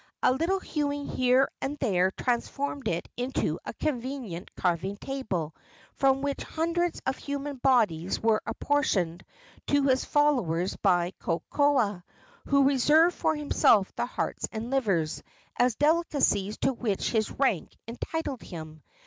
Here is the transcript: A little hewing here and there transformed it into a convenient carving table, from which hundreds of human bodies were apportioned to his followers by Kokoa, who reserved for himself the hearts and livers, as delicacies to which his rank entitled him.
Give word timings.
A 0.23 0.31
little 0.33 0.59
hewing 0.59 1.05
here 1.07 1.47
and 1.61 1.77
there 1.77 2.09
transformed 2.09 2.87
it 2.87 3.07
into 3.17 3.59
a 3.67 3.73
convenient 3.75 4.49
carving 4.55 4.97
table, 4.97 5.55
from 5.93 6.23
which 6.23 6.41
hundreds 6.41 6.99
of 7.05 7.17
human 7.17 7.57
bodies 7.57 8.19
were 8.19 8.41
apportioned 8.47 9.23
to 9.67 9.83
his 9.83 10.03
followers 10.03 10.75
by 10.75 11.13
Kokoa, 11.21 12.01
who 12.47 12.63
reserved 12.67 13.15
for 13.15 13.35
himself 13.35 13.95
the 13.95 14.07
hearts 14.07 14.47
and 14.51 14.71
livers, 14.71 15.21
as 15.59 15.75
delicacies 15.75 16.57
to 16.57 16.73
which 16.73 17.11
his 17.11 17.29
rank 17.29 17.69
entitled 17.87 18.41
him. 18.41 18.81